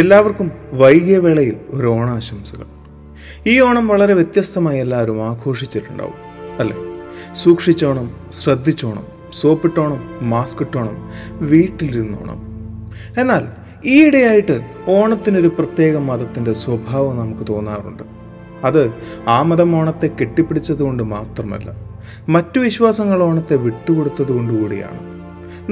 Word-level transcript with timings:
എല്ലാവർക്കും 0.00 0.52
വൈകിയ 0.72 1.18
വേളയിൽ 1.18 1.56
ഒരു 1.70 1.86
ഓണാശംസകൾ. 1.86 2.66
ഈ 3.46 3.60
ഓണം 3.60 3.88
വളരെ 3.88 4.14
വ്യത്യസ്തമായി 4.14 4.78
എല്ലാവരും 4.78 5.26
ആഘോഷിച്ചിട്ടുണ്ടാവും 5.26 6.14
അല്ലേ? 6.60 6.76
സൂക്ഷിച്ചോണം 7.34 8.30
ശ്രദ്ധിച്ചോണം 8.32 9.06
സോപ്പിട്ടോണം 9.32 10.30
മാസ്ക് 10.30 10.62
ഇട്ടോണം 10.62 11.10
വീട്ടിലിരുന്നോണം. 11.48 12.38
എന്നാൽ 13.20 13.61
ഈയിടെയായിട്ട് 13.84 14.60
ഓണത്തിനൊരു 14.88 15.48
പ്രത്യേക 15.48 15.96
മതത്തിന്റെ 15.96 16.52
സ്വഭാവം 16.52 17.18
നമുക്ക് 17.18 17.42
തോന്നാറുണ്ട്. 17.48 18.02
അത് 18.64 18.92
ആ 19.28 19.42
മതം 19.42 19.76
ഓണത്തെ 19.76 20.10
കെട്ടിപ്പിടിച്ചതുകൊണ്ട് 20.20 21.02
മാത്രമല്ല 21.02 21.72
മറ്റു 22.28 22.58
വിശ്വാസങ്ങൾ 22.58 23.22
ഓണത്തെ 23.22 23.56
വിട്ടുകൊടുത്തതുകൊണ്ട് 23.56 24.60
കൂടിയാണ്. 24.60 24.98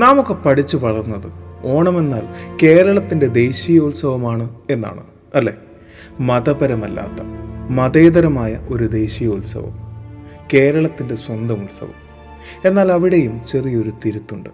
നാമൊക്കെ 0.00 0.34
പഠിച്ചു 0.34 0.77
വളർന്നത് 0.77 1.33
ഓണമെന്നാൽ 1.64 2.23
കേരളത്തിന്റെ 2.62 3.27
ദേശീയോത്സവമാണ് 3.27 4.50
എന്നാണ് 4.70 5.02
അല്ലേ? 5.34 5.52
മതപരമല്ലാത്ത 6.20 7.22
മതേതരമായ 7.70 8.66
ഒരു 8.69 8.84
ദേശീയോത്സവം 8.84 9.91
കേരളത്തിന്റെ 10.55 11.14
സ്വന്തം 11.14 11.55
ഉത്സവം. 11.55 12.11
എന്നാൽ 12.64 12.92
അവിടെയും 12.92 13.45
ചെറിയൊരു 13.45 13.92
തിരുത്തുണ്ട്. 14.06 14.50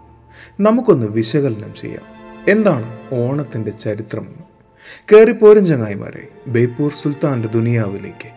നമുക്കൊന്ന് 0.61 1.07
വിശകലനം 1.07 1.75
ചെയ്യാം. 1.81 2.16
എന്താണ് 2.49 2.87
ഓണത്തിന്റെ 3.13 3.71
ചരിത്രമെന്ന് 3.71 4.43
കയറിപ്പോരും 5.13 5.65
ചങ്ങായിമാരെ 5.65 6.23
ബേപ്പൂർ 6.47 6.93
സുൽത്താന്റെ 6.93 7.49
ദുനിയാവിലേക്ക്. 7.49 8.29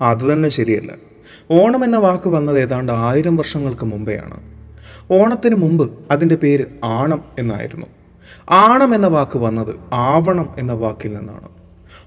അത് 0.00 0.32
തന്നെ 0.32 0.48
ശരിയല്ല. 0.48 0.92
ഓണം 1.50 1.84
എന്ന 1.84 1.96
വാക്ക് 1.96 2.28
വന്നത് 2.28 2.58
ഏതാണ്ട് 2.58 2.92
ആയിരം 2.92 3.36
വർഷങ്ങൾക്ക് 3.36 3.84
മുമ്പെയാണ്. 3.84 4.54
ഓണത്തിന് 5.12 5.54
മുമ്പ് 5.54 5.92
അതിന്റെ 6.10 6.34
പേര് 6.34 6.64
ആണം 6.84 7.24
എന്നായിരുന്നു. 7.38 7.86
ആണം 8.50 8.94
എന്ന 8.94 9.06
വാക്ക് 9.06 9.38
വന്നത് 9.38 9.74
ആവണം 9.92 10.54
എന്ന 10.58 10.72
വാക്കിൽ 10.72 11.14
നിന്നാണ്. 11.14 11.48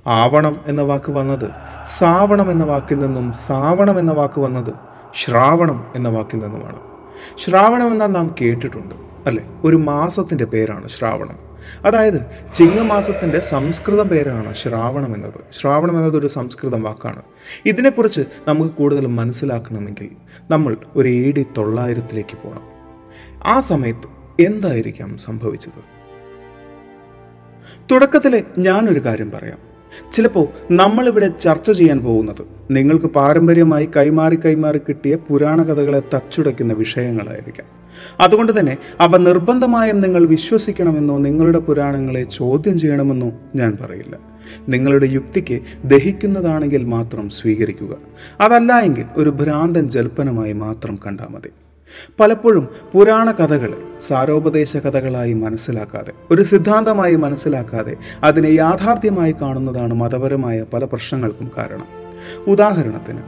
ആവണം 0.08 0.60
എന്ന 0.68 0.82
വാക്ക് 0.82 1.12
വന്നത് 1.12 1.52
സാവണം 1.98 2.52
എന്ന 2.52 2.64
വാക്കിൽ 2.64 3.00
നിന്നും 3.00 3.34
സാവണം 3.34 4.00
എന്ന 4.00 4.12
വാക്ക് 4.12 4.40
വന്നത് 4.40 4.74
ശ്രാവണം 5.26 5.92
എന്ന 5.96 6.10
വാക്കിൽ 6.10 6.38
നിന്നുമാണ്. 6.38 6.80
ശ്രാവണം 7.38 7.92
എന്നാൽ 7.92 8.08
നാം 8.08 8.36
കേട്ടിട്ടുണ്ട് 8.42 8.96
അല്ലെ? 9.26 9.44
ഒരു 9.64 9.76
മാസത്തിന്റെ 9.76 10.46
പേരാണ് 10.46 10.90
ശ്രാവണം. 10.90 11.47
അതായത് 11.86 12.26
ചിങ്ങമാസത്തിന്റെ 12.54 13.40
സംസ്കൃത 13.40 14.02
പേരാണ് 14.02 14.54
ശ്രാവണം 14.54 15.16
എന്നത്. 15.16 15.54
ശ്രാവണം 15.54 15.98
എന്നത് 15.98 16.18
ഒരു 16.18 16.28
സംസ്കൃതം 16.28 16.84
വാക്കാണ്. 16.84 17.22
ഇതിനെക്കുറിച്ച് 17.66 18.22
നമുക്ക് 18.48 18.72
കൂടുതൽ 18.72 19.06
മനസ്സിലാക്കണമെങ്കിൽ 19.06 20.10
നമ്മൾ 20.52 20.78
ഒരു 20.96 21.10
എ 21.10 21.32
ഡി 21.32 21.46
തൊള്ളായിരത്തിലേക്ക് 21.58 22.38
പോകണം 22.44 22.78
ആ 23.46 23.60
സമയത്ത് 23.60 24.18
എന്തായിരിക്കാം 24.42 25.18
സംഭവിച്ചത്? 25.18 25.98
തുടക്കത്തിൽ 27.92 28.44
ഞാനൊരു 28.58 29.00
കാര്യം 29.00 29.32
പറയാം. 29.32 29.58
ചിലപ്പോൾ 30.14 30.48
നമ്മളിവിടെ 30.72 31.28
ചർച്ച 31.28 31.72
ചെയ്യാൻ 31.72 32.00
പോകുന്നത് 32.00 32.42
നിങ്ങൾക്ക് 32.72 33.06
പാരമ്പര്യമായി 33.06 33.90
കൈമാറി 33.98 34.36
കൈമാറി 34.36 34.78
കിട്ടിയ 34.78 35.16
പുരാണ 35.16 35.64
കഥകളെ 35.64 36.02
തച്ചുടയ്ക്കുന്ന 36.16 36.74
വിഷയങ്ങളായിരിക്കാം. 36.74 37.87
അതുകൊണ്ട് 38.20 38.60
തന്നെ 38.60 38.78
അവ 39.00 39.18
നിർബന്ധമായും 39.18 40.00
നിങ്ങൾ 40.00 40.26
വിശ്വസിക്കണമെന്നോ 40.26 41.18
നിങ്ങളുടെ 41.18 41.60
പുരാണങ്ങളെ 41.60 42.24
ചോദ്യം 42.24 42.80
ചെയ്യണമെന്നോ 42.80 43.32
ഞാൻ 43.56 43.78
പറയില്ല. 43.82 44.18
നിങ്ങളുടെ 44.70 45.06
യുക്തിക്ക് 45.06 45.62
ദഹിക്കുന്നതാണെങ്കിൽ 45.86 46.84
മാത്രം 46.84 47.30
സ്വീകരിക്കുക. 47.30 47.98
അതല്ല 48.42 48.80
എങ്കിൽ 48.80 49.06
ഒരു 49.16 49.30
ഭ്രാന്തൻ 49.30 49.90
ജൽപ്പനമായി 49.90 50.54
മാത്രം 50.54 51.00
കണ്ടാൽ 51.06 51.28
മതി. 51.28 51.50
പലപ്പോഴും 52.20 52.68
പുരാണ 52.94 53.32
കഥകളെ 53.32 53.78
സാരോപദേശ 54.00 54.78
കഥകളായി 54.78 55.34
മനസ്സിലാക്കാതെ 55.34 56.14
ഒരു 56.32 56.42
സിദ്ധാന്തമായി 56.42 57.16
മനസ്സിലാക്കാതെ 57.16 57.98
അതിനെ 58.24 58.48
യാഥാർത്ഥ്യമായി 58.48 59.36
കാണുന്നതാണ് 59.42 59.94
മതപരമായ 59.94 60.66
പല 60.74 60.84
പ്രശ്നങ്ങൾക്കും 60.84 61.52
കാരണം. 61.58 61.88
ഉദാഹരണത്തിന് 62.48 63.20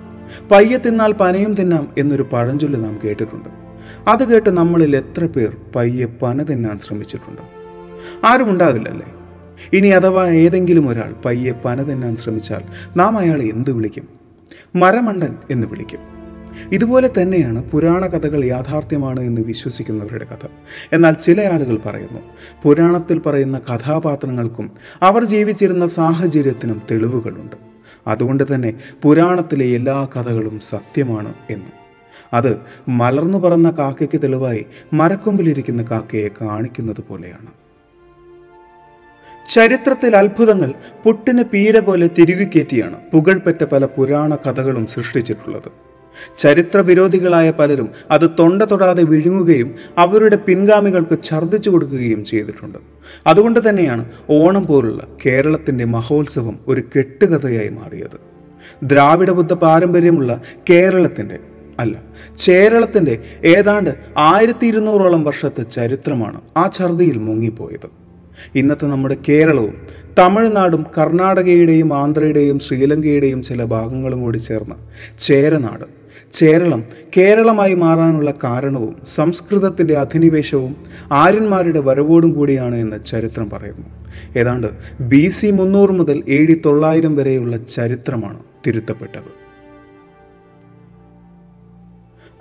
പയ്യെ 0.51 0.77
തിന്നാൽ 0.77 1.11
പനയും 1.11 1.53
തിന്നാം 1.53 1.87
എന്നൊരു 1.97 2.25
പഴഞ്ചൊല്ല് 2.33 2.83
നാം 2.83 2.99
കേട്ടിട്ടുണ്ട്. 3.03 3.68
അത് 4.07 4.33
കേട്ട് 4.33 4.49
നമ്മളിൽ 4.49 4.95
എത്ര 4.95 5.25
പേർ 5.25 5.57
പയ്യെ 5.75 6.05
പന 6.05 6.43
തിന്നാൻ 6.43 6.79
ശ്രമിച്ചിട്ടുണ്ട്? 6.79 7.41
ആരും 8.25 8.49
ഉണ്ടാവില്ലല്ലേ? 8.49 9.13
ഇനി 9.73 9.87
അഥവാ 9.87 10.27
ഏതെങ്കിലും 10.27 10.89
ഒരാൾ 10.89 11.13
പയ്യെ 11.25 11.51
പന 11.51 11.83
തിന്നാൻ 11.83 12.15
ശ്രമിച്ചാൽ 12.15 12.61
നാം 12.95 13.17
അയാളെ 13.17 13.45
എന്ത് 13.45 13.71
വിളിക്കും? 13.71 14.07
മരമണ്ടൻ 14.75 15.35
എന്ന് 15.51 15.67
വിളിക്കും. 15.67 15.99
ഇതുപോലെ 16.71 17.09
തന്നെയാണ് 17.21 17.71
പുരാണ 17.71 18.07
കഥകൾ 18.07 18.45
യാഥാർത്ഥ്യമാണ് 18.45 19.19
എന്ന് 19.19 19.41
വിശ്വസിക്കുന്നവരുടെ 19.41 20.25
കഥ. 20.25 20.47
എന്നാൽ 20.93 21.13
ചില 21.13 21.41
ആളുകൾ 21.53 21.77
പറയുന്നു 21.85 22.19
പുരാണത്തിൽ 22.63 23.19
പറയുന്ന 23.19 23.59
കഥാപാത്രങ്ങൾക്കും 23.59 24.71
അവർ 25.01 25.23
ജീവിച്ചിരുന്ന 25.23 25.87
സാഹചര്യത്തിനും 25.87 26.81
തെളിവുകളുണ്ട്. 26.91 27.55
അതുകൊണ്ട് 28.07 28.55
തന്നെ 28.55 28.73
പുരാണത്തിലെ 29.01 29.65
എല്ലാ 29.65 30.07
കഥകളും 30.15 30.59
സത്യമാണ് 30.59 31.33
എന്ന്. 31.49 31.78
അത് 32.33 32.57
മലർന്നു 32.87 33.37
പറന്ന 33.37 33.71
കാക്കയ്ക്ക് 33.71 34.21
തെളിവായി 34.21 34.65
മരക്കൊമ്പിലിരിക്കുന്ന 34.93 35.83
കാക്കയെ 35.83 36.29
കാണിക്കുന്നത് 36.41 37.03
പോലെയാണ്. 37.07 37.47
ചരിത്രത്തിൽ 39.49 40.15
അത്ഭുതങ്ങൾ 40.15 40.73
പുട്ടിന് 41.03 41.43
പീര 41.43 41.79
പോലെ 41.79 42.09
തിരികുകയറ്റിയാണ് 42.17 42.97
പുകഴ്പെറ്റ 43.13 43.63
പല 43.63 43.85
പുരാണ 43.85 44.35
കഥകളും 44.35 44.87
സൃഷ്ടിച്ചിട്ടുള്ളത്. 44.87 45.71
ചരിത്ര 46.37 46.77
വിരോധികളായ 46.77 47.51
പലരും 47.51 47.89
അത് 48.11 48.29
തൊണ്ട 48.39 48.63
തൊടാതെ 48.63 49.03
വിഴുങ്ങുകയും 49.03 49.75
അവരുടെ 49.97 50.35
പിൻഗാമികൾക്ക് 50.35 51.23
ഛർദ്ദിച്ചു 51.23 51.69
കൊടുക്കുകയും 51.69 52.25
ചെയ്തിട്ടുണ്ട്. 52.25 52.77
അതുകൊണ്ട് 53.27 53.69
തന്നെയാണ് 53.69 54.05
ഓണം 54.29 54.65
പോലുള്ള 54.67 55.07
കേരളത്തിന്റെ 55.25 55.85
മഹോത്സവം 55.85 56.59
ഒരു 56.67 56.83
കെട്ടുകഥയായി 56.95 57.69
മാറിയത്. 57.69 58.19
ദ്രാവിഡ 58.83 59.31
ബുദ്ധ 59.31 59.53
പാരമ്പര്യമുള്ള 59.53 60.41
കേരളത്തിന്റെ 60.69 61.39
അല്ല 61.79 61.95
കേരളത്തിന്റെ 62.47 63.15
ഏതാണ്ട് 63.45 63.91
ആയിരത്തി 64.17 64.65
ഇരുന്നൂറോളം 64.65 65.23
വർഷത്തെ 65.23 65.63
ചരിത്രമാണ് 65.63 66.41
ആ 66.57 66.69
ഛർദിയിൽ 66.77 67.17
മുങ്ങിപ്പോയത്. 67.17 67.89
ഇന്നത്തെ 68.55 68.85
നമ്മുടെ 68.85 69.17
കേരളവും 69.29 69.75
തമിഴ്നാടും 70.19 70.85
കർണാടകയുടെയും 70.97 71.93
ആന്ധ്രയുടെയും 71.93 72.59
ശ്രീലങ്കയുടെയും 72.59 73.43
ചില 73.43 73.63
ഭാഗങ്ങളും 73.63 74.21
കൂടി 74.21 74.37
ചേർന്ന് 74.37 74.75
ചേരനാട്. 75.19 75.99
ചേരളം 76.33 76.83
കേരളമായി 77.17 77.73
മാറാനുള്ള 77.73 78.31
കാരണവും 78.43 78.95
സംസ്കൃതത്തിന്റെ 79.05 79.95
അധിനിവേശവും 79.97 80.75
ആര്യന്മാരുടെ 81.11 81.79
വരവോടും 81.79 82.31
കൂടിയാണ് 82.33 82.75
എന്ന് 82.75 82.97
ചരിത്രം 83.05 83.49
പറയുന്നു. 83.49 83.87
ഏതാണ്ട് 84.37 84.67
ബി 85.01 85.29
സി 85.29 85.51
മുന്നൂറ് 85.51 85.89
മുതൽ 85.89 86.23
എ 86.27 86.45
ഡി 86.45 86.61
തൊള്ളായിരം 86.65 87.15
വരെയുള്ള 87.15 87.57
ചരിത്രമാണ് 87.57 88.39
തിരുത്തപ്പെട്ടത്. 88.67 89.38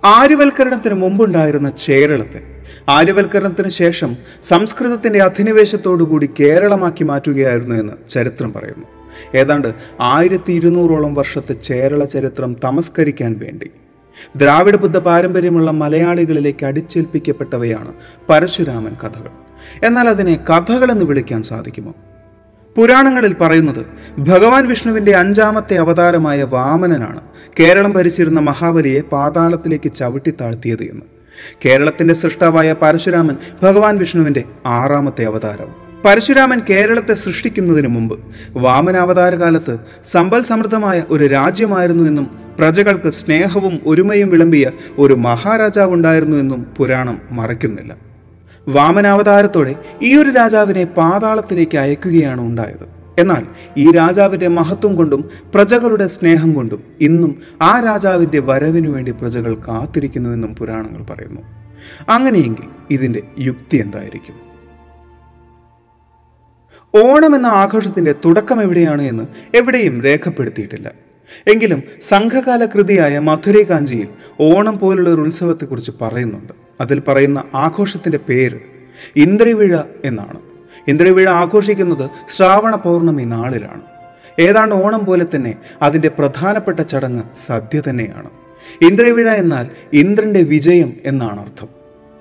ആര്യവൽക്കരണത്തിന് 0.09 0.95
മുമ്പുണ്ടായിരുന്ന 0.95 1.71
ചേരളത്തെ. 1.71 2.41
ആര്യവൽക്കരണത്തിന് 2.89 3.69
ശേഷം 3.69 4.17
സംസ്കൃതത്തിന്റെ 4.43 5.23
അധിനിവേശത്തോടുകൂടി 5.23 6.31
കേരളമാക്കി 6.41 7.05
മാറ്റുകയായിരുന്നു 7.05 7.75
എന്ന് 7.75 7.93
ചരിത്രം 8.09 8.53
പറയുന്നു. 8.53 8.87
ഏതാണ്ട് 9.35 9.75
ആയിരത്തി 10.01 10.53
ഇരുന്നൂറോളം 10.53 11.15
വർഷത്തെ 11.15 11.53
ചേരള 11.53 12.05
ചരിത്രം 12.05 12.57
തമസ്കരിക്കാൻ 12.65 13.37
വേണ്ടി. 13.39 13.71
ദ്രാവിഡ 14.37 14.77
ബുദ്ധ 14.77 14.99
പാരമ്പര്യമുള്ള 14.99 15.71
മലയാളികളിലേക്ക് 15.71 16.67
അടിച്ചേൽപ്പിക്കപ്പെട്ടവയാണ് 16.67 17.93
പരശുരാമൻ 18.29 18.97
കഥകൾ. 19.05 19.33
എന്നാൽ 19.87 20.09
അതിനെ 20.09 20.35
കഥകളെന്ന് 20.51 21.05
വിളിക്കാൻ 21.05 21.43
സാധിക്കുമോ? 21.43 21.95
പുരാണങ്ങളിൽ 22.79 23.35
പറയുന്നത് 23.35 23.87
ഭഗവാൻ 24.19 24.69
വിഷ്ണുവിന്റെ 24.69 25.13
അഞ്ചാമത്തെ 25.17 25.75
അവതാരമായ 25.75 26.43
വാമനനാണ് 26.43 27.21
കേരളം 27.61 27.93
ഭരിച്ചിരുന്ന 27.93 28.41
മഹാബലിയെ 28.41 29.01
പാതാളത്തിലേക്ക് 29.01 29.93
ചവിട്ടി 29.93 30.35
താഴ്ത്തിയത് 30.41 30.83
എന്ന്. 30.83 31.03
കേരളത്തിന്റെ 31.65 32.15
സൃഷ്ടാവായ 32.15 32.75
പരശുരാമൻ 32.83 33.37
ഭഗവാൻ 33.63 33.99
വിഷ്ണുവിന്റെ 33.99 34.45
ആറാമത്തെ 34.67 35.25
അവതാരം. 35.25 35.75
പരശുരാമൻ 36.05 36.61
കേരളത്തെ 36.71 37.15
സൃഷ്ടിക്കുന്നതിന് 37.15 37.89
മുമ്പ് 37.89 38.21
വാമനാവതാര 38.53 39.35
കാലത്ത് 39.35 39.79
സമ്പൽ 40.07 40.43
സമൃദ്ധമായ 40.43 41.03
ഒരു 41.11 41.27
രാജ്യമായിരുന്നു 41.27 42.05
എന്നും 42.05 42.39
പ്രജകൾക്ക് 42.59 43.11
സ്നേഹവും 43.11 43.81
ഒരുമയും 43.87 44.29
വിളമ്പിയ 44.29 44.71
ഒരു 44.99 45.15
മഹാരാജാവുണ്ടായിരുന്നു 45.15 46.37
എന്നും 46.37 46.67
പുരാണം 46.77 47.21
മറയ്ക്കുന്നില്ല. 47.33 48.08
വാമനാവതാരത്തോടെ 48.69 49.75
ഈ 50.03 50.17
ഒരു 50.17 50.31
രാജാവിനെ 50.31 50.85
പാതാളത്തിലേക്ക് 50.85 51.79
അയക്കുകയാണ് 51.79 52.41
ഉണ്ടായത്. 52.41 52.99
എന്നാൽ 53.19 53.47
ഈ 53.77 53.93
രാജാവിന്റെ 53.93 54.49
മഹത്വം 54.49 54.97
കൊണ്ടും 54.97 55.31
പ്രജകളുടെ 55.55 56.07
സ്നേഹം 56.07 56.53
കൊണ്ടും 56.53 56.83
ഇന്നും 57.01 57.43
ആ 57.63 57.81
രാജാവിന്റെ 57.81 58.39
വരവിനു 58.39 58.89
വേണ്ടി 58.89 59.13
പ്രജകൾ 59.13 59.55
കാത്തിരിക്കുന്നുവെന്നും 59.55 60.55
പുരാണങ്ങൾ 60.55 61.03
പറയുന്നു. 61.03 61.41
അങ്ങനെയെങ്കിൽ 62.09 62.69
ഇതിന്റെ 62.91 63.23
യുക്തി 63.39 63.77
എന്തായിരിക്കും? 63.77 64.49
ഓണം 66.95 67.37
എന്ന 67.37 67.47
ആഘോഷത്തിന്റെ 67.47 68.15
തുടക്കം 68.25 68.63
എവിടെയാണ് 68.63 69.03
എന്ന് 69.03 69.57
എവിടെയും 69.57 70.03
രേഖപ്പെടുത്തിയിട്ടില്ല. 70.03 71.08
എങ്കിലും 71.47 71.83
സംഘകാല 72.03 72.67
കൃതിയായ 72.67 73.19
മധുരൈ 73.19 73.63
കാഞ്ചിയിൽ 73.63 74.09
ഓണം 74.41 74.79
പോലുള്ള 74.79 75.11
ഒരു 75.11 75.21
ഉത്സവത്തെക്കുറിച്ച് 75.21 75.93
പറയുന്നുണ്ട്. 76.03 76.53
അതിൽ 76.81 77.03
പറയുന്ന 77.09 77.45
ആഘോഷത്തിന്റെ 77.55 78.19
പേര് 78.19 78.59
ഇന്ദ്രവിഴ 79.17 79.77
എന്നാണ്. 80.05 80.41
ഇന്ദ്രവിഴ 80.89 81.29
ആഘോഷിക്കുന്നത് 81.29 82.11
ശ്രാവണ 82.37 82.75
പൗർണമി 82.75 83.23
നാളിലാണ്. 83.23 83.81
ഏതാണ്ട് 84.39 84.75
ഓണം 84.75 85.05
പോലെ 85.05 85.27
തന്നെ 85.35 85.55
അതിന്റെ 85.83 86.09
പ്രധാനപ്പെട്ട 86.09 86.81
ചടങ്ങ് 86.81 87.23
സദ്യ 87.37 87.83
തന്നെയാണ്. 87.91 88.31
ഇന്ദ്രവിഴ 88.83 89.29
എന്നാൽ 89.29 89.67
ഇന്ദ്രന്റെ 89.93 90.43
വിജയം 90.43 90.93
എന്നാണ് 91.05 91.41
അർത്ഥം. 91.41 91.69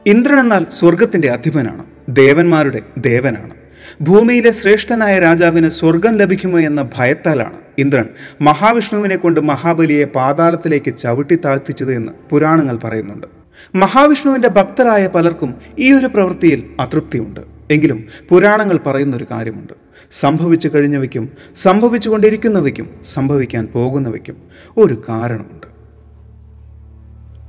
ഇന്ദ്രൻ 0.06 0.39
എന്നാൽ 0.39 0.65
സ്വർഗത്തിന്റെ 0.69 1.30
അധിപനാണ് 1.30 1.86
ദേവന്മാരുടെ 2.09 2.81
ദേവനാണ്. 2.98 3.66
ഭൂമിയിലെ 4.01 4.51
ശ്രേഷ്ഠനായ 4.51 5.19
രാജാവിന് 5.19 5.69
സ്വർഗം 5.69 6.17
ലഭിക്കുമോ 6.17 6.59
എന്ന 6.59 6.89
ഭയത്താലാണ് 6.95 7.57
ഇന്ദ്രൻ 7.77 8.05
മഹാവിഷ്ണുവിനെ 8.41 9.15
കൊണ്ട് 9.15 9.39
മഹാബലിയെ 9.39 10.05
പാതാളത്തിലേക്ക് 10.05 10.97
ചവിട്ടി 10.97 11.35
താഴ്ത്തിച്ചത് 11.35 11.94
എന്ന് 11.94 12.11
പുരാണങ്ങൾ 12.29 12.77
പറയുന്നുണ്ട്. 12.77 13.27
മഹാവിഷ്ണുവിന്റെ 13.75 14.47
ഭക്തരായ 14.47 15.07
പലർക്കും 15.07 15.55
ഈ 15.79 15.91
ഒരു 15.91 16.05
പ്രവൃത്തിയിൽ 16.05 16.63
അതൃപ്തിയുണ്ട്. 16.79 17.41
എങ്കിലും 17.71 18.05
പുരാണങ്ങൾ 18.29 18.77
പറയുന്നൊരു 18.77 19.27
കാര്യമുണ്ട്. 19.31 19.73
സംഭവിച്ചു 20.11 20.69
കഴിഞ്ഞവയ്ക്കും 20.75 21.31
സംഭവിച്ചുകൊണ്ടിരിക്കുന്നവയ്ക്കും 21.55 22.89
സംഭവിക്കാൻ 23.05 23.67
പോകുന്നവയ്ക്കും 23.73 24.38
ഒരു 24.77 25.01
കാരണമുണ്ട്. 25.09 25.76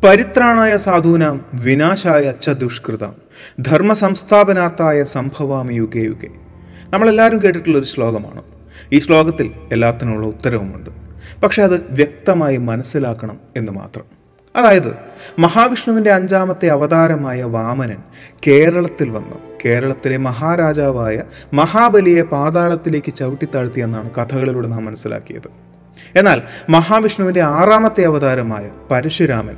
പരിത്രാണായ 0.05 0.77
സാധൂനാം 0.77 1.45
വിനാശായ 1.55 2.33
ച 2.43 2.51
ദുഷ്കൃതം. 2.51 3.15
ധർമ്മ 3.61 3.93
സംസ്ഥാപനാർത്ഥായ 3.93 5.05
സംഭവാമി 5.05 5.75
യുഗേ 5.75 6.01
യുഗേ. 6.01 6.29
നമ്മളെല്ലാവരും 6.91 7.43
കേട്ടിട്ടുള്ള 7.43 7.79
ഒരു 7.79 7.85
ശ്ലോകമാണ്. 7.85 8.43
ഈ 8.93 8.99
ശ്ലോകത്തിൽ 8.99 9.53
എല്ലാത്തിനുമുള്ള 9.73 10.27
ഉത്തരവുമുണ്ട്. 10.27 10.91
പക്ഷെ 11.41 11.63
അത് 11.63 11.81
വ്യക്തമായി 11.91 12.57
മനസ്സിലാക്കണം 12.57 13.39
എന്ന് 13.57 13.73
മാത്രം. 13.73 14.05
അതായത് 14.57 14.95
മഹാവിഷ്ണുവിന്റെ 15.39 16.13
അഞ്ചാമത്തെ 16.13 16.67
അവതാരമായ 16.67 17.43
വാമനൻ 17.43 17.97
കേരളത്തിൽ 18.47 19.11
വന്നു. 19.11 19.37
കേരളത്തിലെ 19.65 20.17
മഹാരാജാവായ 20.17 21.23
മഹാബലിയെ 21.53 22.23
പാതാളത്തിലേക്ക് 22.23 23.15
ചവിട്ടിത്താഴ്ത്തി 23.15 23.81
എന്നാണ് 23.81 24.11
കഥകളിലൂടെ 24.11 24.69
നാം 24.69 24.85
മനസ്സിലാക്കിയത്. 24.85 25.68
എന്നാൽ 26.17 26.43
മഹാവിഷ്ണുവിന്റെ 26.71 27.43
ആറാമത്തെ 27.43 28.05
അവതാരമായ 28.05 28.71
പരശുരാമൻ 28.91 29.57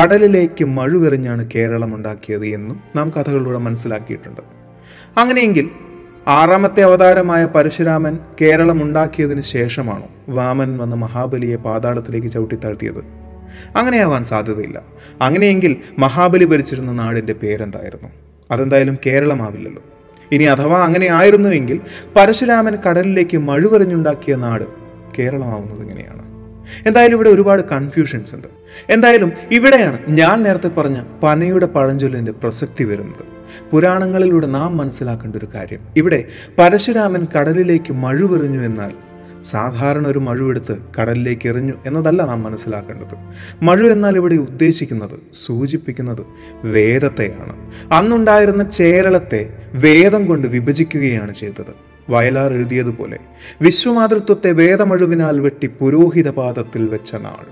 കടലിലേക്ക് 0.00 0.64
മഴുവെറിഞ്ഞാണ് 0.64 1.50
കേരളം 1.54 1.94
ഉണ്ടാക്കിയത് 1.94 2.46
എന്നും 2.46 2.80
നാം 2.96 3.10
കഥകളിലൂടെ 3.10 3.58
മനസ്സിലാക്കിയിട്ടുണ്ട്. 3.58 4.40
അങ്ങനെയെങ്കിൽ 5.18 5.70
ആറാമത്തെ 6.28 6.82
അവതാരമായ 6.82 7.44
പരശുരാമൻ 7.44 8.18
കേരളം 8.40 8.82
ഉണ്ടാക്കിയതിന് 8.82 9.40
ശേഷമാണോ 9.40 10.08
വാമൻ 10.28 10.78
വന്ന 10.78 10.94
മഹാബലിയെ 10.94 11.56
പാതാളത്തിലേക്ക് 11.56 12.28
ചവിട്ടിത്താഴ്ത്തിയത്? 12.28 12.98
അങ്ങനെയാവാൻ 13.76 14.24
സാധ്യതയില്ല. 14.24 14.82
അങ്ങനെയെങ്കിൽ 15.22 15.76
മഹാബലി 15.98 16.44
ഭരിച്ചിരുന്ന 16.44 16.92
നാടിന്റെ 16.92 17.32
പേരെന്തായിരുന്നു? 17.32 18.08
അതെന്തായാലും 18.50 18.98
കേരളമാവില്ലല്ലോ. 19.06 19.82
ഇനി 20.32 20.44
അഥവാ 20.44 20.84
അങ്ങനെ 20.84 21.06
ആയിരുന്നുവെങ്കിൽ 21.06 21.80
പരശുരാമൻ 22.16 22.76
കടലിലേക്ക് 22.76 23.36
മഴുവെറിഞ്ഞുണ്ടാക്കിയ 23.36 24.36
നാട് 24.36 24.79
കേരളമാവുന്നത് 25.18 25.80
ഇങ്ങനെയാണ്. 25.80 26.30
എന്തായാലും 26.86 27.16
ഇവിടെ 27.16 27.28
ഒരുപാട് 27.28 27.62
കൺഫ്യൂഷൻസ് 27.62 28.34
ഉണ്ട്. 28.34 28.48
എന്തായാലും 28.90 29.32
ഇവിടെയാണ് 29.52 29.98
ഞാൻ 30.08 30.42
നേരത്തെ 30.42 30.68
പറഞ്ഞ 30.68 31.02
പനയുടെ 31.22 31.66
പഴഞ്ചൊല്ലിന്റെ 31.66 32.32
പ്രസക്തി 32.32 32.84
വരുന്നത്. 32.84 33.40
പുരാണങ്ങളിലൂടെ 33.70 34.46
നാം 34.46 34.76
മനസ്സിലാക്കേണ്ട 34.76 35.36
ഒരു 35.36 35.48
കാര്യം. 35.54 35.80
ഇവിടെ 35.96 36.24
പരശുരാമൻ 36.58 37.26
കടലിലേക്ക് 37.38 37.92
മഴുവെറിഞ്ഞു 37.92 38.62
എന്നാൽ 38.62 38.90
സാധാരണ 39.42 40.06
ഒരു 40.06 40.18
മഴുവെടുത്ത് 40.18 40.78
കടലിലേക്ക് 41.00 41.48
എറിഞ്ഞു 41.48 41.72
എന്നതല്ല 41.86 42.26
നാം 42.26 42.42
മനസ്സിലാക്കേണ്ടത്. 42.42 43.16
മഴു 43.62 43.86
എന്നാൽ 43.86 44.16
ഇവിടെ 44.16 44.34
ഉദ്ദേശിക്കുന്നത് 44.34 45.20
സൂചിപ്പിക്കുന്നത് 45.32 46.26
വേദത്തെയാണ്. 46.64 47.70
അന്നുണ്ടായിരുന്ന 47.92 48.70
ചേരളത്തെ 48.70 49.54
വേദം 49.74 50.26
കൊണ്ട് 50.26 50.48
വിഭജിക്കുകയാണ് 50.48 51.34
ചെയ്തത്. 51.34 51.89
വയലാർ 52.10 52.52
എഴുതിയതുപോലെ 52.52 53.18
വിശ്വമാതൃത്വത്തെ 53.62 54.52
വേദമഴുവിനാൽ 54.52 55.40
വെട്ടി 55.40 55.66
പുരോഹിത 55.66 56.30
പാദത്തിൽ 56.30 56.88
വെച്ച 56.88 57.14
നാൾ. 57.14 57.46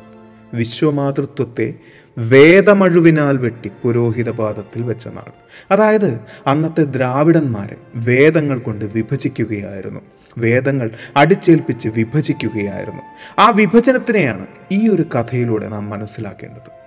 വിശ്വമാതൃത്വത്തെ 0.56 1.74
വേദമഴുവിനാൽ 2.18 3.36
വെട്ടി 3.36 3.70
പുരോഹിത 3.82 4.30
പാദത്തിൽ 4.30 4.82
വെച്ച 4.82 5.08
നാൾ. 5.08 5.32
അതായത് 5.70 6.20
അന്നത്തെ 6.46 6.84
ദ്രാവിഡന്മാരെ 6.84 7.76
വേദങ്ങൾ 7.94 8.58
കൊണ്ട് 8.58 8.84
വിഭജിക്കുകയായിരുന്നു. 8.84 10.00
വേദങ്ങൾ 10.38 10.90
അടിച്ചേൽപ്പിച്ച് 11.16 11.88
വിഭജിക്കുകയായിരുന്നു. 11.88 13.02
ആ 13.38 13.50
വിഭജനത്തിനെയാണ് 13.50 14.46
ഈ 14.72 14.88
ഒരു 14.88 15.02
കഥയിലൂടെ 15.02 15.68
നാം 15.68 15.90
മനസ്സിലാക്കേണ്ടത്. 15.90 16.78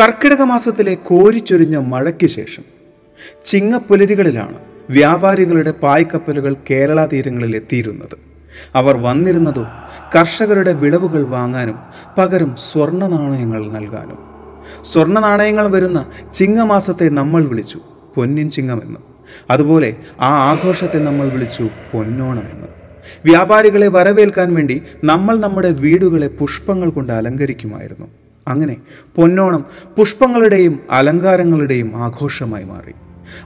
കർക്കിടക 0.00 0.42
മാസത്തിലെ 0.42 0.94
കോരിച്ചൊരിഞ്ഞ 0.94 1.76
മഴയ്ക്ക് 1.76 2.26
ശേഷം 2.26 2.62
ചിങ്ങപ്പുലരികളിലാണ് 3.44 4.67
വ്യാപാരികളുടെ 4.90 5.70
പായ്ക്കപ്പലുകൾ 5.70 6.56
കേരള 6.70 7.06
തീരങ്ങളിൽ 7.06 7.56
എത്തിയിരുന്നത്. 7.56 8.16
അവർ 8.74 8.96
വന്നിരുന്നതോ 8.96 9.66
കർഷകരുടെ 10.16 10.72
വിളവുകൾ 10.72 11.22
വാങ്ങാനും 11.22 11.78
പകരം 12.18 12.56
സ്വർണ 12.58 13.06
നാണയങ്ങൾ 13.06 13.72
നൽകാനും. 13.72 14.18
സ്വർണ 14.82 15.20
നാണയങ്ങൾ 15.20 15.68
വരുന്ന 15.68 16.06
ചിങ്ങമാസത്തെ 16.34 17.08
നമ്മൾ 17.08 17.44
വിളിച്ചു 17.44 17.80
പൊന്നിൻ 18.14 18.50
ചിങ്ങമെന്ന് 18.50 19.00
അതുപോലെ 19.50 19.96
ആ 20.20 20.50
ആഘോഷത്തെ 20.50 20.98
നമ്മൾ 20.98 21.28
വിളിച്ചു 21.28 21.68
പൊന്നോണമെന്ന് 21.92 22.68
വ്യാപാരികളെ 23.24 23.88
വരവേൽക്കാൻ 23.88 24.54
വേണ്ടി 24.54 24.82
നമ്മൾ 25.04 25.38
നമ്മുടെ 25.38 25.70
വീടുകളെ 25.70 26.28
പുഷ്പങ്ങൾ 26.28 26.90
കൊണ്ട് 26.90 27.12
അലങ്കരിക്കുമായിരുന്നു. 27.12 28.06
അങ്ങനെ 28.48 28.76
പൊന്നോണം 29.16 29.64
പുഷ്പങ്ങളുടെയും 29.96 30.80
അലങ്കാരങ്ങളുടെയും 30.90 31.92
ആഘോഷമായി 31.96 32.64
മാറി. 32.64 32.92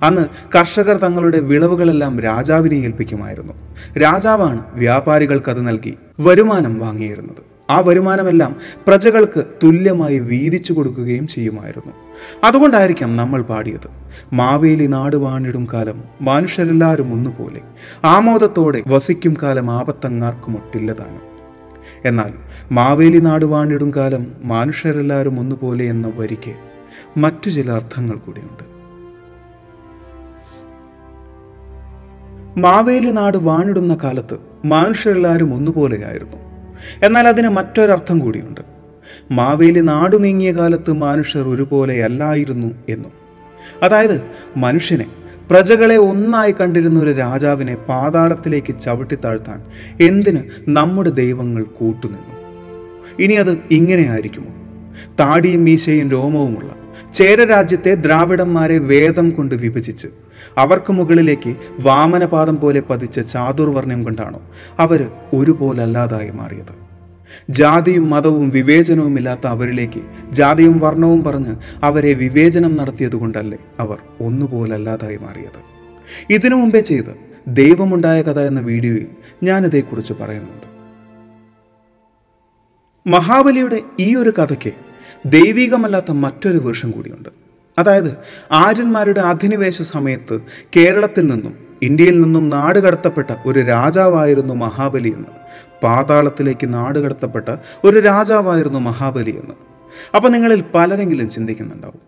അന്ന് 0.02 0.26
കർഷകർ 0.58 0.96
തങ്ങളുടെ 0.96 1.40
വിളവുകളെല്ലാം 1.40 2.20
രാജാവിനെ 2.20 2.74
ഏൽപ്പിക്കുമായിരുന്നു. 2.74 3.52
രാജാവാണ് 3.98 4.62
വ്യാപാരികൾക്ക് 4.74 5.50
അത് 5.50 5.66
നൽകി 5.66 5.94
വരുമാനം 6.20 6.78
വാങ്ങിയിരുന്നത്. 6.78 7.52
ആ 7.70 7.80
വരുമാനമെല്ലാം 7.80 8.56
പ്രജകൾക്ക് 8.86 9.44
തുല്യമായി 9.64 10.18
വീതിച്ചു 10.18 10.72
കൊടുക്കുകയും 10.72 11.26
ചെയ്യുമായിരുന്നു. 11.26 11.92
അതുകൊണ്ടായിരിക്കാം 12.44 13.16
നമ്മൾ 13.16 13.42
പാടിയത്. 13.42 13.88
മാവേലി 14.32 14.86
നാട് 14.86 15.16
വാണിടും 15.16 15.68
കാലം 15.72 16.04
മനുഷ്യരെല്ലാവരും 16.20 17.12
ഒന്നുപോലെ. 17.12 17.60
ആമോദത്തോടെ 18.04 18.82
വസിക്കും 18.86 19.36
കാലം 19.42 19.70
ആപത്തങ്ങാർക്കും 19.70 20.56
ഒട്ടില്ലതാനും 20.56 21.32
എന്നാൽ 22.04 22.32
മാവേലി 22.72 23.18
നാട് 23.18 23.44
വാണിടും 23.44 23.92
കാലം 23.96 24.26
മനുഷ്യരെല്ലാവരും 24.44 25.40
ഒന്നുപോലെ 25.40 25.84
എന്ന 25.84 26.12
വരിക്ക് 26.16 26.54
മറ്റു 27.18 27.50
ചില 27.50 27.70
അർത്ഥങ്ങൾ 27.70 28.16
കൂടിയുണ്ട്. 28.16 28.71
മാവേലി 32.58 33.10
നാട് 33.10 33.36
വാണിടുന്ന 33.36 33.98
കാലത്ത് 34.04 34.36
മനുഷ്യരെല്ലാവരും 34.64 35.54
ഒന്നുപോലെയായിരുന്നു. 35.54 36.36
എന്നാൽ 37.02 37.28
അതിന് 37.28 37.48
മറ്റൊരർത്ഥം 37.48 38.18
കൂടിയുണ്ട്. 38.18 38.60
മാവേലി 39.30 39.80
നാടു 39.80 40.16
നീങ്ങിയ 40.16 40.52
കാലത്ത് 40.52 40.92
മനുഷ്യർ 40.92 41.48
ഒരുപോലെയല്ലായിരുന്നു 41.48 42.74
എന്നും. 42.88 43.12
അതായത് 43.82 44.22
മനുഷ്യനെ 44.56 45.06
പ്രജകളെ 45.50 45.96
ഒന്നായി 45.96 46.54
കണ്ടിരുന്ന 46.60 47.00
ഒരു 47.00 47.10
രാജാവിനെ 47.10 47.74
പാതാളത്തിലേക്ക് 47.74 48.78
ചവിട്ടി 48.78 49.14
താഴ്ത്താൻ 49.14 49.62
എന്തിന് 50.00 50.42
നമ്മുടെ 50.68 51.10
ദൈവങ്ങൾ 51.10 51.62
കൂട്ടുനിന്നു? 51.62 52.42
ഇനി 53.18 53.32
അത് 53.32 53.58
ഇങ്ങനെയായിരിക്കുമോ? 53.70 54.48
താടിയും 55.20 55.64
മീശയും 55.64 56.10
രോമവുമുള്ള 56.10 56.70
ചേരരാജ്യത്തെ 57.14 57.94
ദ്രാവിഡന്മാരെ 57.94 58.78
വേദം 58.78 59.30
കൊണ്ട് 59.30 59.54
വിഭജിച്ച് 59.54 60.08
അവർക്ക് 60.58 60.92
മുകളിലേക്ക് 60.92 61.56
വാമനപാദം 61.80 62.60
പോലെ 62.60 62.80
പതിച്ച 62.80 63.20
ചാതുർവർണയം 63.20 64.04
കൊണ്ടാണോ 64.04 64.42
അവർ 64.78 65.10
ഒരുപോലല്ലാതായി 65.34 66.30
മാറിയത്. 66.30 66.82
ജാതിയും 67.50 68.10
മതവും 68.10 68.48
വിവേചനവും 68.48 69.16
ഇല്ലാത്ത 69.16 69.46
അവരിലേക്ക് 69.46 70.00
ജാതിയും 70.30 70.78
വർണവും 70.78 71.24
പറഞ്ഞ് 71.24 71.56
അവരെ 71.82 72.14
വിവേചനം 72.14 72.76
നടത്തിയതുകൊണ്ടല്ലേ 72.76 73.58
അവർ 73.80 73.98
ഒന്നുപോലല്ലാതായി 74.20 75.16
മാറിയത്. 75.16 75.60
ഇതിനു 76.30 76.54
മുമ്പേ 76.54 76.80
ചെയ്ത് 76.80 77.32
ദൈവമുണ്ടായ 77.48 78.22
കഥ 78.22 78.38
എന്ന 78.38 78.60
വീഡിയോയിൽ 78.60 79.06
ഞാനിതേക്കുറിച്ച് 79.42 80.12
പറയുന്നുണ്ട്. 80.12 80.72
മഹാബലിയുടെ 83.06 83.80
ഈ 84.00 84.14
ഒരു 84.14 84.30
കഥയ്ക്ക് 84.30 84.72
ദൈവികമല്ലാത്ത 85.26 86.10
മറ്റൊരു 86.10 86.58
വേഷം 86.58 86.90
കൂടിയുണ്ട്. 86.90 87.41
അതായത് 87.78 88.16
ആര്യന്മാരുടെ 88.52 89.20
അധിനിവേശ 89.20 89.82
സമയത്ത് 89.82 90.40
കേരളത്തിൽ 90.76 91.26
നിന്നും 91.26 91.54
ഇന്ത്യയിൽ 91.82 92.20
നിന്നും 92.20 92.48
നാടുകടത്തപ്പെട്ട 92.48 93.34
ഒരു 93.46 93.60
രാജാവായിരുന്നു 93.60 94.54
മഹാബലി 94.54 95.08
എന്ന്. 95.08 95.28
പാതാളത്തിലേക്ക് 95.82 96.74
നാടുകടത്തപ്പെട്ട 96.74 97.56
ഒരു 97.84 98.00
രാജാവായിരുന്നു 98.00 98.78
മഹാബലി 98.78 99.30
എന്ന്. 99.30 99.54
അപ്പം 100.16 100.32
നിങ്ങളിൽ 100.32 100.64
പലരെങ്കിലും 100.74 101.30
ചിന്തിക്കുന്നുണ്ടാവും 101.30 102.00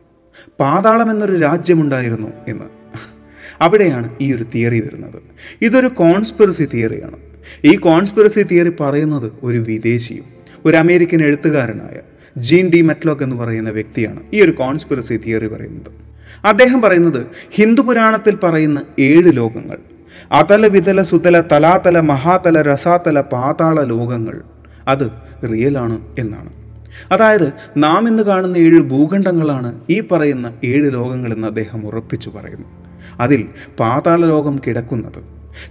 പാതാളം 0.60 1.10
എന്നൊരു 1.10 1.38
രാജ്യമുണ്ടായിരുന്നു 1.38 2.28
എന്ന്. 2.48 2.64
അവിടെയാണ് 3.60 4.16
ഈ 4.20 4.34
ഒരു 4.34 4.42
തിയറി 4.42 4.80
വരുന്നത്. 4.80 5.22
ഇതൊരു 5.62 5.88
കോൺസ്പിറസി 5.88 6.68
തിയറിയാണ്. 6.74 7.16
ഈ 7.64 7.76
കോൺസ്പിറസി 7.76 8.42
തിയറി 8.42 8.72
പറയുന്നത് 8.80 9.32
ഒരു 9.42 9.58
വിദേശിയും 9.58 10.24
ഒരു 10.64 10.76
അമേരിക്കൻ 10.76 11.22
എഴുത്തുകാരനായ 11.22 12.00
ജീൻ 12.36 12.70
ഡി 12.70 12.80
മെറ്റ്ലോക്ക് 12.80 13.22
എന്ന് 13.22 13.36
പറയുന്ന 13.36 13.70
വ്യക്തിയാണ്. 13.70 14.20
ഈ 14.34 14.40
ഒരു 14.40 14.50
കോൺസ്പിറസി 14.50 15.20
തിയറി 15.26 15.46
പറയുന്നത്. 15.46 15.92
അദ്ദേഹം 16.44 16.82
പറയുന്നത് 16.82 17.26
ഹിന്ദു 17.50 17.82
പുരാണത്തിൽ 17.82 18.36
പറയുന്ന 18.36 18.82
ഏഴ് 18.98 19.36
ലോകങ്ങൾ 19.36 19.78
അതല 20.32 20.66
വിതല 20.66 21.02
സുതല 21.02 21.40
തലാതല 21.40 22.00
മഹാതല 22.00 22.62
രസാതല 22.62 23.20
പാതാള 23.20 23.84
ലോകങ്ങൾ 23.84 24.42
അത് 24.88 25.10
റിയലാണ് 25.52 26.00
എന്നാണ്. 26.18 26.52
അതായത് 27.12 27.52
നാം 27.76 28.08
ഇന്ന് 28.08 28.22
കാണുന്ന 28.22 28.56
ഏഴ് 28.56 28.80
ഭൂഖണ്ഡങ്ങളാണ് 28.80 29.80
ഈ 29.90 30.00
പറയുന്ന 30.00 30.52
ഏഴ് 30.64 30.92
ലോകങ്ങളെന്ന് 30.92 31.46
അദ്ദേഹം 31.46 31.86
ഉറപ്പിച്ചു 31.86 32.30
പറയുന്നു. 32.30 32.66
അതിൽ 33.20 33.48
പാതാള 33.80 34.26
ലോകം 34.26 34.60
കിടക്കുന്നത് 34.66 35.22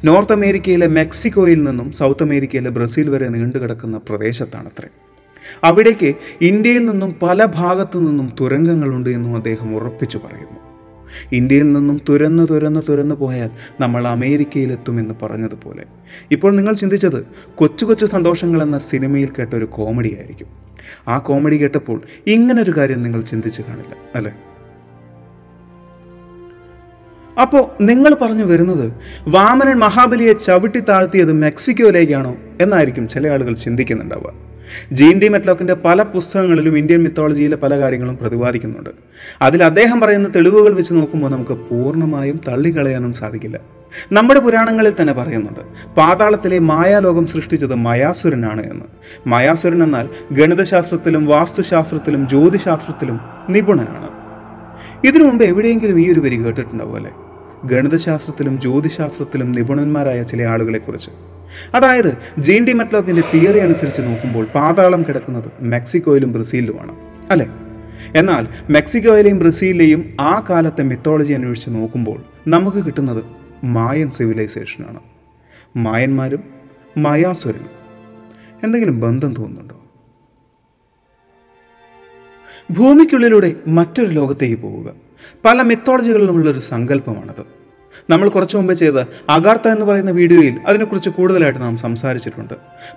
നോർത്ത് 0.03 0.34
അമേരിക്കയിലെ 0.34 0.88
മെക്സിക്കോയിൽ 0.88 1.63
നിന്നും 1.63 1.91
സൗത്ത് 1.91 2.24
അമേരിക്കയിലെ 2.24 2.70
ബ്രസീൽ 2.70 3.10
വരെ 3.10 3.27
നീണ്ടുകിടക്കുന്ന 3.27 3.98
പ്രദേശത്താണത്രേ. 3.98 4.89
അവിടേക്ക് 5.64 6.16
ഇന്ത്യയിൽ 6.42 6.86
നിന്നും 6.86 7.16
പല 7.22 7.46
ഭാഗത്തു 7.46 8.00
നിന്നും 8.00 8.34
തുരങ്കങ്ങളുണ്ട് 8.40 9.10
എന്നും 9.10 9.36
അദ്ദേഹം 9.36 9.76
ഉറപ്പിച്ചു 9.76 10.18
പറയുന്നു. 10.18 10.60
ഇന്ത്യയിൽ 11.32 11.74
നിന്നും 11.74 12.02
തുരന്ന് 12.10 12.48
തുരന്ന് 12.50 12.80
തുരന്ന് 12.90 13.16
പോയാൽ 13.16 13.50
നമ്മൾ 13.80 14.08
അമേരിക്കയിലെത്തുമെന്ന് 14.08 15.14
പറഞ്ഞതുപോലെ. 15.22 15.84
ഇപ്പോൾ 16.32 16.56
നിങ്ങൾ 16.56 16.74
ചിന്തിച്ചത് 16.74 17.26
കൊച്ചു 17.56 17.86
കൊച്ചു 17.86 18.06
സന്തോഷങ്ങൾ 18.06 18.64
എന്ന 18.64 18.78
സിനിമയിൽ 18.78 19.30
കേട്ട 19.40 19.54
ഒരു 19.54 19.66
കോമഡി 19.66 20.18
ആയിരിക്കും. 20.20 20.48
ആ 21.08 21.18
കോമഡി 21.18 21.56
കേട്ടപ്പോൾ 21.56 22.02
ഇങ്ങനൊരു 22.28 22.74
കാര്യം 22.78 23.04
നിങ്ങൾ 23.04 23.22
ചിന്തിച്ചു 23.22 23.64
കാണില്ല 23.70 23.96
അല്ലേ? 24.16 24.34
അപ്പോൾ 27.42 27.84
നിങ്ങൾ 27.84 28.16
പറഞ്ഞു 28.22 28.44
വരുന്നത് 28.44 28.94
വാമനൻ 29.28 29.78
മഹാബലിയെ 29.78 30.34
ചവിട്ടി 30.34 30.80
താഴ്ത്തിയത് 30.80 31.34
മെക്സിക്കോയിലേക്കാണോ 31.34 32.36
എന്നായിരിക്കും 32.62 33.08
ചില 33.08 33.28
ആളുകൾ 33.28 33.54
ചിന്തിക്കുന്നുണ്ടാവുക. 33.54 34.53
ജീൻ 34.92 35.20
ഡി 35.20 35.27
മെറ്റ്ലോക്കിന്റെ 35.27 35.74
പല 35.74 36.03
പുസ്തകങ്ങളിലും 36.03 36.77
ഇന്ത്യൻ 36.77 37.03
മിത്തോളജിയിലെ 37.03 37.56
പല 37.56 37.80
കാര്യങ്ങളും 37.80 38.18
പ്രതിപാദിക്കുന്നുണ്ട്. 38.18 38.89
അതിൽ 39.42 39.63
അദ്ദേഹം 39.63 40.01
പറയുന്ന 40.01 40.30
തെളിവുകൾ 40.36 40.74
വെച്ച് 40.74 40.94
നോക്കുമ്പോൾ 40.94 41.32
നമുക്ക് 41.32 41.51
പൂർണമായും 41.51 42.42
തള്ളിക്കളയാനും 42.48 43.13
സാധിക്കില്ല. 43.13 43.60
നമ്മുടെ 44.12 44.39
പുരാണങ്ങളിൽ 44.39 44.94
തന്നെ 45.01 45.13
പറയുന്നുണ്ട് 45.13 45.60
പാതാളത്തിലെ 45.96 46.60
മായാലോകം 46.60 47.27
സൃഷ്ടിച്ചത് 47.27 47.75
മയാസുരനാണ് 47.75 48.72
എന്ന്. 48.72 48.86
മയാസുരൻ 49.27 49.84
എന്നാൽ 49.84 50.10
ഗണിതശാസ്ത്രത്തിലും 50.32 51.25
വാസ്തുശാസ്ത്രത്തിലും 51.25 52.27
ജ്യോതിശാസ്ത്രത്തിലും 52.27 53.20
നിപുണനാണ്. 53.50 54.10
ഇതിനു 55.08 55.24
മുമ്പ് 55.24 55.44
എവിടെയെങ്കിലും 55.44 56.00
ഈ 56.00 56.13
ഒരു 56.13 56.20
വരി 56.20 56.36
കേട്ടിട്ടുണ്ടാവും 56.36 57.33
ഗണിതശാസ്ത്രത്തിലും 57.65 58.62
ജ്യോതിശാസ്ത്രത്തിലും 58.62 59.51
നിപുണന്മാരായ 59.51 60.24
ചില 60.24 60.43
ആളുകളെക്കുറിച്ച്. 60.43 61.10
അതായത് 61.75 62.17
ജീൻ 62.39 62.65
ഡി 62.67 62.72
മെറ്റ്ലോക്കിന്റെ 62.72 63.24
തിയറി 63.34 63.60
അനുസരിച്ച് 63.60 64.01
നോക്കുമ്പോൾ 64.01 64.46
പാതാളം 64.46 65.03
കിടക്കുന്നത് 65.03 65.51
മെക്സിക്കോയിലും 65.62 66.32
ബ്രസീലിലുമാണ് 66.32 66.96
അല്ലേ? 67.32 67.48
എന്നാൽ 68.15 68.48
മെക്സിക്കോയിലെയും 68.70 69.39
ബ്രസീലിലെയും 69.39 70.17
ആ 70.22 70.46
കാലത്തെ 70.50 70.84
മിത്തോളജി 70.84 71.34
അന്വേഷിച്ച് 71.34 71.70
നോക്കുമ്പോൾ 71.70 72.24
നമുക്ക് 72.48 72.86
കിട്ടുന്നത് 72.86 73.24
മായൻ 73.63 74.12
സിവിലൈസേഷനാണ് 74.12 75.00
മായന്മാരും 75.77 76.43
മായാസുരനും. 76.98 77.70
എന്തെങ്കിലും 78.63 79.00
ബന്ധം 79.00 79.34
തോന്നുന്നുണ്ടോ? 79.34 79.79
ഭൂമിക്കുള്ളിലൂടെ 82.72 83.55
മറ്റൊരു 83.67 84.10
ലോകത്തേക്ക് 84.10 84.62
പോവുക. 84.62 84.93
പല 85.46 85.62
മിത്തോളജികളിലുമുള്ള 85.62 86.50
ഒരു 86.50 86.60
സങ്കല്പമാണത്. 86.60 87.63
നമ്മൾ 88.10 88.30
കുറച്ചു 88.30 88.58
മുമ്പ് 88.58 88.74
ചെയ്ത 88.74 89.03
അഗാർത്ത 89.30 89.68
എന്ന് 89.68 89.86
പറയുന്ന 89.86 90.12
വീഡിയോയിൽ 90.12 90.56
അതിനെക്കുറിച്ച് 90.68 91.10
കൂടുതലായിട്ട് 91.10 91.60
നാം 91.60 91.77
സംസാരിച്ചിട്ടുണ്ട്. 91.77 92.53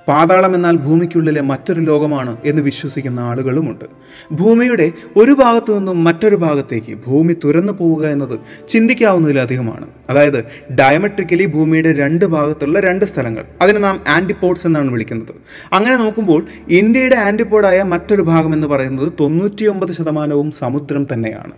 പാതാളം 0.08 0.54
എന്നാൽ 0.54 0.76
ഭൂമിക്കുള്ളിലെ 0.76 1.40
മറ്റൊരു 1.40 1.80
ലോകമാണ് 1.80 2.36
എന്ന് 2.44 2.62
വിശ്വസിക്കുന്ന 2.62 3.20
ആളുകളുമുണ്ട്. 3.20 3.84
ഭൂമിയുടെ 4.32 4.92
ഒരു 5.16 5.32
ഭാഗത്തു 5.32 5.72
നിന്നും 5.72 6.04
മറ്റൊരു 6.04 6.36
ഭാഗത്തേക്ക് 6.36 6.94
ഭൂമി 7.06 7.36
തുരന്നു 7.44 7.72
പോവുക 7.72 8.06
എന്നത് 8.06 8.38
ചിന്തിക്കാവുന്നതിലധികമാണ് 8.68 9.86
അതായത് 10.10 10.44
ഡയമെട്രിക്കലി 10.72 11.46
ഭൂമിയുടെ 11.46 11.92
രണ്ട് 11.92 12.24
ഭാഗത്തുള്ള 12.24 12.80
രണ്ട് 12.80 13.04
സ്ഥലങ്ങൾ. 13.04 13.44
അതിനെ 13.62 13.78
നാം 13.78 14.04
ആന്റിപ്പോഡ്സ് 14.08 14.66
എന്നാണ് 14.66 14.90
വിളിക്കുന്നത്. 14.90 15.34
അങ്ങനെ 15.72 15.96
നോക്കുമ്പോൾ 15.96 16.46
ഇന്ത്യയുടെ 16.68 17.16
ആന്റിപ്പോഡായ 17.16 17.82
മറ്റൊരു 17.82 18.22
ഭാഗം 18.22 18.54
എന്ന് 18.54 18.66
പറയുന്നത് 18.66 19.12
തൊണ്ണൂറ്റിയൊമ്പത് 19.20 19.92
ശതമാനവും 19.92 20.50
സമുദ്രം 20.50 21.06
തന്നെയാണ്. 21.12 21.52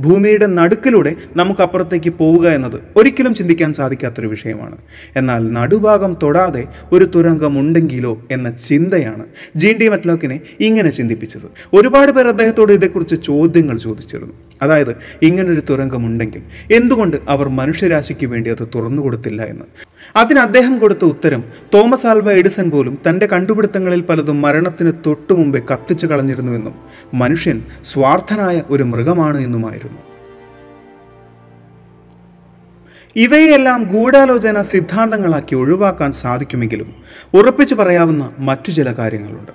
ഭൂമിയുടെ 0.00 0.46
നടുക്കിലൂടെ 0.46 1.16
നമുക്ക് 1.36 1.60
അപ്പുറത്തേക്ക് 1.60 2.10
പോവുക 2.10 2.48
എന്നത് 2.48 2.80
ഒരിക്കലും 2.96 3.34
ചിന്തിക്കാൻ 3.34 3.72
സാധിക്കാത്തൊരു 3.72 4.26
വിഷയമാണ്. 4.26 4.76
എന്നാൽ 5.16 5.52
നടുഭാഗം 5.52 6.16
തൊടാതെ 6.22 6.64
ഒരു 6.92 7.04
തുരങ്കമുണ്ടെങ്കിലോ 7.04 8.26
എന്ന 8.30 8.50
ചിന്തയാണ് 8.50 9.24
ജീൻ 9.56 9.78
ഡി 9.78 9.88
മെറ്റ്ലോക്കിനെ 9.88 10.40
ഇങ്ങനെ 10.60 10.90
ചിന്തിപ്പിച്ചത്. 10.90 11.76
ഒരുപാട് 11.76 12.12
പേർ 12.12 12.28
അദ്ദേഹത്തോട് 12.28 12.72
ഇതേക്കുറിച്ച് 12.72 13.14
ചോദ്യങ്ങൾ 13.14 13.78
ചോദിച്ചിരുന്നു. 13.78 14.34
അതായത് 14.62 14.96
ഇങ്ങനൊരു 15.22 15.62
തുരങ്കമുണ്ടെങ്കിൽ 15.70 16.42
എന്തുകൊണ്ട് 16.72 17.16
അവർ 17.28 17.48
മനുഷ്യരാശിക്ക് 17.48 18.26
വേണ്ടി 18.26 18.50
അത് 18.50 18.68
തുറന്നു 18.74 19.02
കൊടുത്തില്ല 19.02 19.42
എന്ന്? 19.42 19.64
അതിന് 20.16 20.38
അദ്ദേഹം 20.38 20.78
കൊടുത്ത 20.78 21.04
ഉത്തരം 21.04 21.44
തോമസ് 21.74 22.06
ആൽവ 22.06 22.32
എഡിസൺ 22.32 22.70
പോലും 22.70 22.98
തന്റെ 23.08 23.26
കണ്ടുപിടുത്തങ്ങളിൽ 23.26 24.00
പലതും 24.00 24.42
മരണത്തിന് 24.42 24.92
തൊട്ടു 25.06 25.32
മുമ്പേ 25.32 25.60
കത്തിച്ചു 25.72 26.06
കളഞ്ഞിരുന്നുവെന്നും 26.06 26.74
മനുഷ്യൻ 27.14 27.62
സ്വാർത്ഥനായ 27.84 28.62
ഒരു 28.70 28.82
മൃഗമാണ് 28.82 29.40
എന്നുമായിരുന്നു. 29.40 29.98
ഇവയെല്ലാം 33.16 33.82
ഗൂഢാലോചന 33.82 34.62
സിദ്ധാന്തങ്ങളാക്കി 34.62 35.54
ഒഴിവാക്കാൻ 35.54 36.12
സാധിക്കുമെങ്കിലും 36.12 36.94
ഉറപ്പിച്ചു 37.34 37.74
പറയാവുന്ന 37.74 38.32
മറ്റു 38.38 38.70
ചില 38.70 38.92
കാര്യങ്ങളുണ്ട്. 38.92 39.52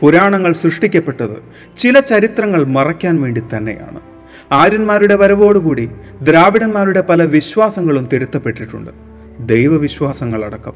പുരാണങ്ങൾ 0.00 0.52
സൃഷ്ടിക്കപ്പെട്ടത് 0.52 1.36
ചില 1.76 2.00
ചരിത്രങ്ങൾ 2.00 2.64
മറയ്ക്കാൻ 2.64 3.22
വേണ്ടി 3.22 3.42
തന്നെയാണ്. 3.56 4.13
ആര്യന്മാരുടെ 4.52 5.14
വരവോടുകൂടി 5.14 5.90
ദ്രാവിഡന്മാരുടെ 6.22 7.00
പല 7.00 7.22
വിശ്വാസങ്ങളും 7.22 8.08
തിരുത്തപ്പെട്ടിട്ടുണ്ട്. 8.12 8.90
ദൈവവിശ്വാസങ്ങളടക്കം. 9.40 10.72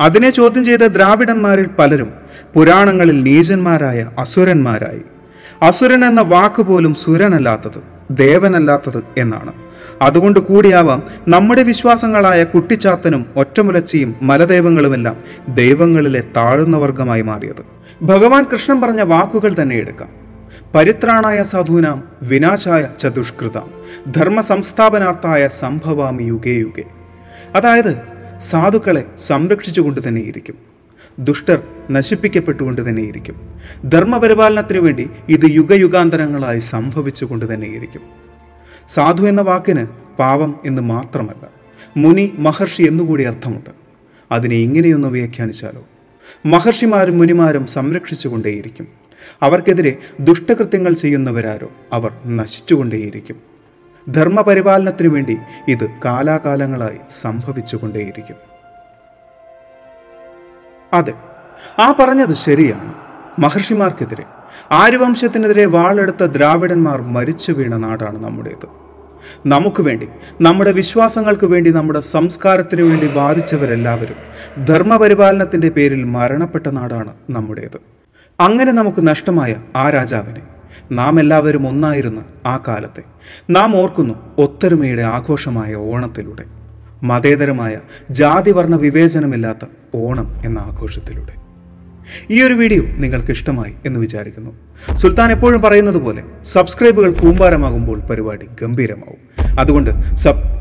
അതിനെ 0.00 0.30
ചോദ്യം 0.30 0.64
ചെയ്ത 0.64 0.80
ദ്രാവിഡന്മാരിൽ 0.80 1.66
പലരും 1.78 2.12
പുരാണങ്ങളിൽ 2.54 3.22
നീചന്മാരായ 3.22 4.10
അസുരന്മാരായി. 4.18 5.02
അസുരൻ 5.62 6.04
എന്ന 6.04 6.20
വാക്ക് 6.20 6.62
പോലും 6.62 6.94
സുരനല്ലാത്തത് 6.94 7.82
ദേവനല്ലാത്തത് 8.10 9.02
എന്നാണ്. 9.18 9.52
അതുകൊണ്ട് 10.02 10.40
കൂടിയാവാം 10.40 11.02
നമ്മുടെ 11.28 11.62
വിശ്വാസങ്ങളായ 11.62 12.44
കുട്ടിച്ചാത്തനും 12.44 13.26
ഒറ്റമുലച്ചിയും 13.36 14.14
മലദൈവങ്ങളുമെല്ലാം 14.22 15.16
ദൈവങ്ങളിലെ 15.48 16.20
താഴ്ന്ന 16.36 16.76
വർഗമായി 16.76 17.22
മാറിയത്. 17.22 17.78
ഭഗവാൻ 18.02 18.44
കൃഷ്ണൻ 18.52 18.80
പറഞ്ഞ 18.80 19.02
വാക്കുകൾ 19.02 19.54
തന്നെ 19.62 19.76
എടുക്കാം. 19.76 20.27
പരിത്രാണായ 20.74 21.42
സാധുനാം 21.42 22.08
വിനാശായ 22.22 22.88
ച 23.00 23.06
ദുഷ്കൃതാം 23.06 23.70
ധർമ്മ 24.12 24.40
സംസ്ഥാപനാർത്ഥായ 24.40 25.48
സംഭവാമി 25.48 26.22
യുഗേ 26.22 26.52
യുഗേ. 26.52 26.82
അതായത് 27.54 27.96
സാധുക്കളെ 28.38 29.04
സംരക്ഷിച്ചുകൊണ്ട് 29.18 30.08
തന്നെയിരിക്കും. 30.08 30.54
ദുഷ്ടർ 31.18 31.62
നശിപ്പിക്കപ്പെട്ടുകൊണ്ട് 31.90 32.88
തന്നെയിരിക്കും. 32.88 33.58
ധർമ്മപരിപാലനത്തിനു 33.84 34.80
വേണ്ടി 34.80 35.10
ഇത് 35.28 35.40
യുഗയുഗാന്തരങ്ങളായി 35.44 36.58
സംഭവിച്ചുകൊണ്ട് 36.58 37.54
തന്നെയിരിക്കും. 37.54 38.02
സാധു 38.88 39.22
എന്ന 39.22 39.40
വാക്കിന് 39.40 39.86
പാവം 40.18 40.60
എന്ന് 40.66 40.82
മാത്രമല്ല 40.82 41.46
മുനി 41.96 42.34
മഹർഷി 42.38 42.82
എന്നുകൂടി 42.82 43.24
അർത്ഥമുണ്ട്. 43.24 43.70
അതിനെ 44.32 44.56
ഇങ്ങനെയൊന്ന് 44.56 45.08
വ്യാഖ്യാനിച്ചാലോ? 45.08 45.88
മഹർഷിമാരും 46.46 47.18
മുനിമാരും 47.18 47.66
സംരക്ഷിച്ചുകൊണ്ടേയിരിക്കും. 47.66 49.07
അവർക്കെതിരെ 49.42 49.98
ദുഷ്ടകൃത്യങ്ങൾ 50.20 50.92
ചെയ്യുന്നവരാരോ 50.92 51.70
അവർ 51.92 52.12
നശിച്ചുകൊണ്ടേയിരിക്കും. 52.26 53.36
ധർമ്മപരിപാലനത്തിനു 54.08 55.08
വേണ്ടി 55.08 55.36
ഇത് 55.68 55.90
കാലാകാലങ്ങളായി 56.04 56.98
സംഭവിച്ചുകൊണ്ടേയിരിക്കും. 57.10 58.36
അതെ 60.92 61.12
ആ 61.78 61.94
പറഞ്ഞത് 61.98 62.34
ശരിയാണ്. 62.34 62.94
മഹർഷിമാർക്കെതിരെ 63.38 64.24
ആര്യവംശത്തിനെതിരെ 64.70 65.64
വാളെടുത്ത 65.64 66.24
ദ്രാവിഡന്മാർ 66.24 67.00
മരിച്ചു 67.02 67.52
വീണ 67.52 67.76
നാടാണ് 67.76 68.24
നമ്മുടേത്. 68.24 68.66
നമുക്ക് 69.46 69.82
വേണ്ടി 69.82 70.08
നമ്മുടെ 70.40 70.72
വിശ്വാസങ്ങൾക്ക് 70.72 71.46
വേണ്ടി 71.46 71.70
നമ്മുടെ 71.70 72.00
സംസ്കാരത്തിനു 72.00 72.82
വേണ്ടി 72.82 73.06
ബാധിച്ചവരെല്ലാവരും 73.06 74.18
ധർമ്മപരിപാലനത്തിന്റെ 74.64 75.68
പേരിൽ 75.68 76.04
മരണപ്പെട്ട 76.04 76.66
നാടാണ് 76.68 77.14
നമ്മുടേത്. 77.30 77.97
അങ്ങനെ 78.40 78.72
നമുക്ക് 78.72 79.06
നഷ്ടമായ 79.06 79.54
ആ 79.76 79.90
രാജാവിനെ 79.90 80.40
നാം 80.92 81.20
എല്ലാവരും 81.20 81.68
ഒന്നായിരുന്ന 81.68 82.24
ആ 82.46 82.62
കാലത്തെ 82.68 83.02
നാം 83.50 83.76
ഓർക്കുന്നു 83.76 84.14
ഒത്തൊരുമയുടെ 84.38 85.02
ആഘോഷമായ 85.02 85.74
ഓണത്തിലൂടെ 85.74 86.44
മതേതരമായ 87.02 87.78
ജാതിവർണ 88.10 88.76
വിവേചനമില്ലാത്ത 88.76 89.66
ഓണം 89.94 90.42
എന്ന 90.44 90.58
ആഘോഷത്തിലൂടെ. 90.58 91.34
ഈ 92.30 92.42
ഒരു 92.42 92.54
വീഡിയോ 92.54 92.82
നിങ്ങൾക്ക് 92.82 93.30
ഇഷ്ടമായി 93.30 93.74
എന്ന് 93.86 94.00
വിചാരിക്കുന്നു. 94.00 94.52
സുൽത്താൻ 94.94 95.32
എപ്പോഴും 95.32 95.62
പറയുന്നത് 95.62 95.96
പോലെ 95.96 96.22
സബ്സ്ക്രൈബുകൾ 96.44 97.12
കൂമ്പാരമാകുമ്പോൾ 97.12 98.00
പരിപാടി 98.00 98.46
ഗംഭീരമാവും. 98.62 99.22
അതുകൊണ്ട് 99.58 100.14
സബ് 100.14 100.57